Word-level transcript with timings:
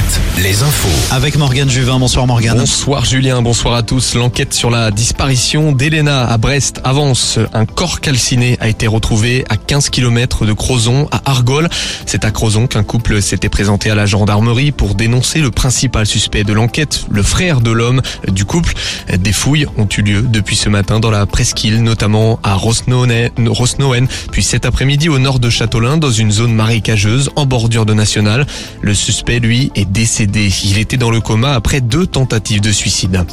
Alouette, 0.00 0.29
les 0.42 0.62
infos. 0.62 1.14
Avec 1.14 1.36
Morgane 1.36 1.68
Juvin. 1.68 1.98
Bonsoir 1.98 2.26
Morgane. 2.26 2.56
Bonsoir 2.56 3.04
Julien, 3.04 3.42
bonsoir 3.42 3.74
à 3.74 3.82
tous. 3.82 4.14
L'enquête 4.14 4.54
sur 4.54 4.70
la 4.70 4.90
disparition 4.90 5.72
d'Elena 5.72 6.26
à 6.26 6.38
Brest 6.38 6.80
avance. 6.82 7.38
Un 7.52 7.66
corps 7.66 8.00
calciné 8.00 8.56
a 8.60 8.68
été 8.68 8.86
retrouvé 8.86 9.44
à 9.50 9.56
15 9.58 9.90
km 9.90 10.46
de 10.46 10.52
Crozon, 10.54 11.08
à 11.12 11.20
Argol. 11.30 11.68
C'est 12.06 12.24
à 12.24 12.30
Crozon 12.30 12.68
qu'un 12.68 12.84
couple 12.84 13.20
s'était 13.20 13.50
présenté 13.50 13.90
à 13.90 13.94
la 13.94 14.06
gendarmerie 14.06 14.72
pour 14.72 14.94
dénoncer 14.94 15.40
le 15.40 15.50
principal 15.50 16.06
suspect 16.06 16.44
de 16.44 16.54
l'enquête, 16.54 17.04
le 17.10 17.22
frère 17.22 17.60
de 17.60 17.70
l'homme 17.70 18.00
du 18.28 18.46
couple. 18.46 18.72
Des 19.12 19.32
fouilles 19.32 19.66
ont 19.76 19.88
eu 19.98 20.02
lieu 20.02 20.22
depuis 20.22 20.56
ce 20.56 20.70
matin 20.70 21.00
dans 21.00 21.10
la 21.10 21.26
presqu'île, 21.26 21.82
notamment 21.82 22.40
à 22.42 22.54
Rosnoen, 22.54 23.30
puis 24.32 24.42
cet 24.42 24.64
après-midi 24.64 25.10
au 25.10 25.18
nord 25.18 25.38
de 25.38 25.50
Châteaulin, 25.50 25.98
dans 25.98 26.10
une 26.10 26.30
zone 26.30 26.54
marécageuse 26.54 27.30
en 27.36 27.44
bordure 27.44 27.84
de 27.84 27.92
National. 27.92 28.46
Le 28.80 28.94
suspect, 28.94 29.40
lui, 29.40 29.70
est 29.74 29.84
décédé. 29.84 30.29
Il 30.36 30.78
était 30.78 30.96
dans 30.96 31.10
le 31.10 31.20
coma 31.20 31.54
après 31.54 31.80
deux 31.80 32.06
tentatives 32.06 32.60
de 32.60 32.72
suicide. 32.72 33.24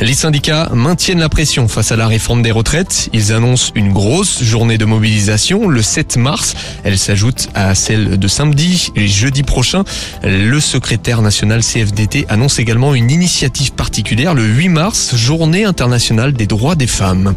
Les 0.00 0.14
syndicats 0.14 0.70
maintiennent 0.72 1.18
la 1.20 1.28
pression 1.28 1.68
face 1.68 1.92
à 1.92 1.96
la 1.96 2.06
réforme 2.06 2.42
des 2.42 2.50
retraites. 2.50 3.08
Ils 3.12 3.32
annoncent 3.32 3.72
une 3.74 3.92
grosse 3.92 4.42
journée 4.42 4.78
de 4.78 4.84
mobilisation 4.84 5.68
le 5.68 5.82
7 5.82 6.16
mars. 6.16 6.54
Elle 6.84 6.98
s'ajoute 6.98 7.48
à 7.54 7.74
celle 7.74 8.18
de 8.18 8.28
samedi 8.28 8.90
et 8.94 9.06
jeudi 9.08 9.42
prochain. 9.42 9.84
Le 10.22 10.60
secrétaire 10.60 11.22
national 11.22 11.62
CFDT 11.62 12.26
annonce 12.28 12.58
également 12.58 12.94
une 12.94 13.10
initiative 13.10 13.72
particulière 13.72 14.34
le 14.34 14.44
8 14.44 14.68
mars, 14.68 15.16
journée 15.16 15.64
internationale 15.64 16.32
des 16.32 16.46
droits 16.46 16.76
des 16.76 16.86
femmes. 16.86 17.34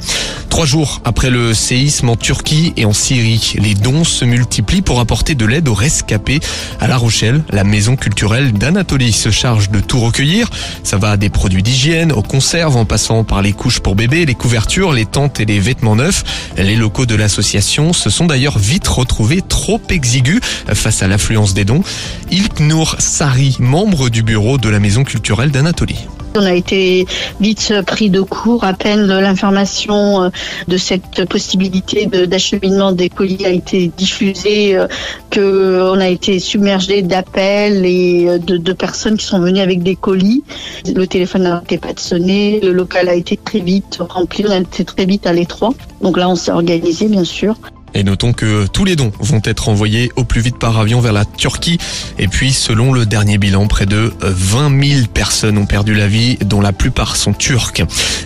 Trois 0.57 0.65
jours 0.65 1.01
après 1.05 1.29
le 1.29 1.53
séisme 1.53 2.09
en 2.09 2.15
Turquie 2.15 2.73
et 2.77 2.85
en 2.85 2.91
Syrie, 2.91 3.53
les 3.59 3.75
dons 3.75 4.03
se 4.03 4.25
multiplient 4.25 4.81
pour 4.81 4.99
apporter 4.99 5.35
de 5.35 5.45
l'aide 5.45 5.67
aux 5.67 5.75
rescapés. 5.75 6.39
À 6.79 6.87
La 6.87 6.97
Rochelle, 6.97 7.43
la 7.51 7.63
maison 7.63 7.95
culturelle 7.95 8.53
d'Anatolie 8.53 9.11
se 9.11 9.29
charge 9.29 9.69
de 9.69 9.79
tout 9.81 9.99
recueillir. 9.99 10.49
Ça 10.81 10.97
va 10.97 11.15
des 11.15 11.29
produits 11.29 11.61
d'hygiène, 11.61 12.11
aux 12.11 12.23
conserves, 12.23 12.75
en 12.75 12.85
passant 12.85 13.23
par 13.23 13.43
les 13.43 13.53
couches 13.53 13.81
pour 13.81 13.95
bébés, 13.95 14.25
les 14.25 14.33
couvertures, 14.33 14.93
les 14.93 15.05
tentes 15.05 15.39
et 15.39 15.45
les 15.45 15.59
vêtements 15.59 15.95
neufs. 15.95 16.23
Les 16.57 16.75
locaux 16.75 17.05
de 17.05 17.13
l'association 17.13 17.93
se 17.93 18.09
sont 18.09 18.25
d'ailleurs 18.25 18.57
vite 18.57 18.87
retrouvés 18.87 19.43
trop 19.47 19.79
exigus 19.91 20.41
face 20.73 21.03
à 21.03 21.07
l'affluence 21.07 21.53
des 21.53 21.65
dons. 21.65 21.83
Ilknour 22.31 22.95
Sari, 22.97 23.57
membre 23.59 24.09
du 24.09 24.23
bureau 24.23 24.57
de 24.57 24.69
la 24.69 24.79
maison 24.79 25.03
culturelle 25.03 25.51
d'Anatolie. 25.51 26.07
On 26.37 26.45
a 26.45 26.53
été 26.53 27.05
vite 27.39 27.73
pris 27.85 28.09
de 28.09 28.21
court 28.21 28.63
à 28.63 28.73
peine 28.73 29.05
l'information 29.07 30.23
euh, 30.23 30.29
de 30.67 30.77
cette 30.77 31.25
possibilité 31.25 32.05
d'acheminement 32.05 32.91
des 32.91 33.09
colis 33.09 33.45
a 33.45 33.49
été 33.49 33.91
diffusée, 33.97 34.77
euh, 34.77 34.87
que 35.29 35.81
on 35.81 35.99
a 35.99 36.09
été 36.09 36.39
submergé 36.39 37.01
d'appels 37.01 37.85
et 37.85 38.27
euh, 38.27 38.37
de, 38.37 38.73
personnes 38.73 39.17
qui 39.17 39.25
sont 39.25 39.39
venues 39.39 39.59
avec 39.61 39.81
des 39.83 39.95
colis. 39.95 40.43
Le 40.85 41.05
téléphone 41.07 41.43
n'a 41.43 41.63
pas 41.81 41.93
de 41.93 41.99
sonner, 41.99 42.59
le 42.61 42.71
local 42.71 43.09
a 43.09 43.15
été 43.15 43.37
très 43.37 43.59
vite 43.59 43.99
rempli, 43.99 44.45
on 44.47 44.51
a 44.51 44.57
été 44.57 44.85
très 44.85 45.05
vite 45.05 45.25
à 45.27 45.33
l'étroit. 45.33 45.73
Donc 46.01 46.17
là, 46.17 46.29
on 46.29 46.35
s'est 46.35 46.51
organisé, 46.51 47.07
bien 47.07 47.23
sûr. 47.23 47.55
Et 47.97 48.03
notons 48.03 48.31
que 48.31 48.67
tous 48.67 48.85
les 48.85 48.95
dons 48.95 49.11
vont 49.19 49.41
être 49.43 49.69
envoyés 49.69 50.11
au 50.15 50.23
plus 50.23 50.39
vite 50.39 50.59
par 50.59 50.77
avion 50.77 51.01
vers 51.01 51.13
la 51.13 51.25
Turquie. 51.25 51.79
Et 52.19 52.27
puis, 52.27 52.53
selon 52.53 52.93
le 52.93 53.07
dernier 53.07 53.39
bilan, 53.39 53.65
près 53.65 53.87
de 53.87 54.13
20 54.21 54.85
000 54.87 55.07
personnes 55.11 55.57
ont 55.57 55.65
perdu 55.65 55.95
la 55.95 56.07
vie, 56.07 56.37
dont 56.45 56.61
la 56.61 56.73
plupart 56.73 57.15
sont 57.15 57.33
turques. 57.33 57.81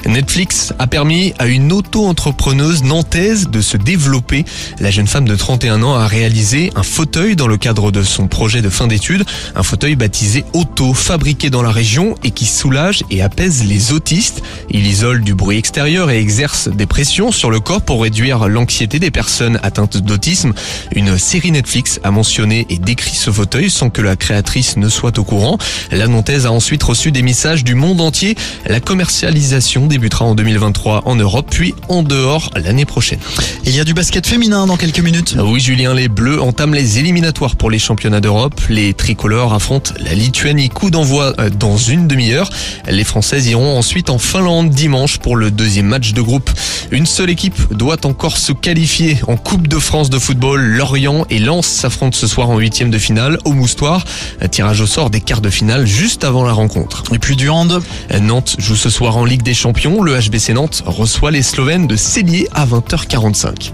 Netflix 0.05 0.73
a 0.77 0.87
permis 0.87 1.33
à 1.39 1.47
une 1.47 1.71
auto-entrepreneuse 1.71 2.83
nantaise 2.83 3.47
de 3.47 3.61
se 3.61 3.77
développer. 3.77 4.43
La 4.81 4.91
jeune 4.91 5.07
femme 5.07 5.25
de 5.25 5.37
31 5.37 5.83
ans 5.83 5.93
a 5.93 6.05
réalisé 6.05 6.73
un 6.75 6.83
fauteuil 6.83 7.37
dans 7.37 7.47
le 7.47 7.55
cadre 7.55 7.93
de 7.93 8.03
son 8.03 8.27
projet 8.27 8.61
de 8.61 8.69
fin 8.69 8.87
d'études. 8.87 9.23
Un 9.55 9.63
fauteuil 9.63 9.95
baptisé 9.95 10.43
Auto, 10.51 10.93
fabriqué 10.93 11.49
dans 11.49 11.61
la 11.61 11.71
région 11.71 12.15
et 12.25 12.31
qui 12.31 12.45
soulage 12.45 13.03
et 13.09 13.21
apaise 13.21 13.63
les 13.63 13.93
autistes. 13.93 14.43
Il 14.69 14.85
isole 14.85 15.23
du 15.23 15.33
bruit 15.33 15.57
extérieur 15.57 16.11
et 16.11 16.19
exerce 16.19 16.67
des 16.67 16.87
pressions 16.87 17.31
sur 17.31 17.49
le 17.49 17.61
corps 17.61 17.83
pour 17.83 18.03
réduire 18.03 18.49
l'anxiété 18.49 18.99
des 18.99 19.11
personnes 19.11 19.59
atteinte 19.61 19.97
d'autisme. 19.97 20.53
Une 20.95 21.17
série 21.17 21.51
Netflix 21.51 21.99
a 22.03 22.11
mentionné 22.11 22.65
et 22.69 22.77
décrit 22.77 23.15
ce 23.15 23.31
fauteuil 23.31 23.69
sans 23.69 23.89
que 23.89 24.01
la 24.01 24.15
créatrice 24.15 24.77
ne 24.77 24.89
soit 24.89 25.17
au 25.19 25.23
courant. 25.23 25.57
La 25.91 26.07
Nantaise 26.07 26.45
a 26.45 26.51
ensuite 26.51 26.83
reçu 26.83 27.11
des 27.11 27.21
messages 27.21 27.63
du 27.63 27.75
monde 27.75 28.01
entier. 28.01 28.35
La 28.65 28.79
commercialisation 28.79 29.87
débutera 29.87 30.25
en 30.25 30.35
2023 30.35 31.03
en 31.05 31.15
Europe, 31.15 31.47
puis 31.49 31.73
en 31.89 32.03
dehors 32.03 32.49
l'année 32.55 32.85
prochaine. 32.85 33.19
Il 33.65 33.75
y 33.75 33.79
a 33.79 33.83
du 33.83 33.93
basket 33.93 34.25
féminin 34.25 34.65
dans 34.65 34.77
quelques 34.77 34.99
minutes. 34.99 35.35
Oui, 35.39 35.59
Julien, 35.59 35.93
les 35.93 36.07
Bleus 36.07 36.41
entament 36.41 36.73
les 36.73 36.99
éliminatoires 36.99 37.55
pour 37.55 37.69
les 37.69 37.79
championnats 37.79 38.21
d'Europe. 38.21 38.59
Les 38.69 38.93
tricolores 38.93 39.53
affrontent 39.53 39.93
la 39.99 40.13
Lituanie. 40.13 40.69
Coup 40.69 40.89
d'envoi 40.89 41.33
euh, 41.39 41.49
dans 41.49 41.77
une 41.77 42.07
demi-heure. 42.07 42.49
Les 42.87 43.03
Françaises 43.03 43.47
iront 43.47 43.77
ensuite 43.77 44.09
en 44.09 44.17
Finlande 44.17 44.69
dimanche 44.69 45.17
pour 45.17 45.35
le 45.35 45.51
deuxième 45.51 45.87
match 45.87 46.13
de 46.13 46.21
groupe. 46.21 46.49
Une 46.91 47.05
seule 47.05 47.29
équipe 47.29 47.73
doit 47.73 48.05
encore 48.05 48.37
se 48.37 48.51
qualifier 48.51 49.17
en 49.27 49.37
Coupe 49.51 49.67
de 49.67 49.79
France 49.79 50.09
de 50.09 50.17
football, 50.17 50.61
Lorient 50.61 51.25
et 51.29 51.37
Lens 51.37 51.67
s'affrontent 51.67 52.15
ce 52.15 52.25
soir 52.25 52.49
en 52.49 52.57
huitième 52.57 52.89
de 52.89 52.97
finale 52.97 53.37
au 53.43 53.51
Moustoir. 53.51 54.05
Tirage 54.49 54.79
au 54.79 54.87
sort 54.87 55.09
des 55.09 55.19
quarts 55.19 55.41
de 55.41 55.49
finale 55.49 55.85
juste 55.85 56.23
avant 56.23 56.45
la 56.45 56.53
rencontre. 56.53 57.03
Et 57.11 57.19
puis 57.19 57.35
du 57.35 57.49
hand. 57.49 57.81
Nantes 58.21 58.55
joue 58.59 58.77
ce 58.77 58.89
soir 58.89 59.17
en 59.17 59.25
Ligue 59.25 59.41
des 59.41 59.53
Champions. 59.53 60.03
Le 60.03 60.17
HBC 60.17 60.53
Nantes 60.53 60.83
reçoit 60.85 61.31
les 61.31 61.41
Slovènes 61.41 61.85
de 61.85 61.97
Cellier 61.97 62.47
à 62.53 62.65
20h45. 62.65 63.73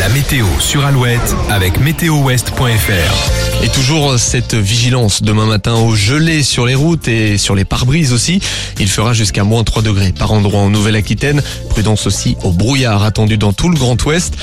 La 0.00 0.08
météo 0.08 0.44
sur 0.58 0.84
Alouette 0.84 1.36
avec 1.50 1.78
météowest.fr. 1.80 3.62
Et 3.62 3.68
toujours 3.68 4.18
cette 4.18 4.54
vigilance 4.54 5.22
demain 5.22 5.46
matin 5.46 5.74
au 5.74 5.94
gelé 5.94 6.42
sur 6.42 6.66
les 6.66 6.74
routes 6.74 7.06
et 7.06 7.38
sur 7.38 7.54
les 7.54 7.64
pare-brises 7.64 8.12
aussi. 8.12 8.40
Il 8.80 8.88
fera 8.88 9.12
jusqu'à 9.12 9.44
moins 9.44 9.62
3 9.62 9.82
degrés 9.82 10.12
par 10.12 10.32
endroit 10.32 10.60
en 10.60 10.70
Nouvelle-Aquitaine. 10.70 11.42
Prudence 11.70 12.06
aussi 12.06 12.36
au 12.42 12.50
brouillard 12.50 13.04
attendu 13.04 13.38
dans 13.38 13.52
tout 13.52 13.68
le 13.68 13.76
Grand 13.76 14.02
Ouest. 14.04 14.34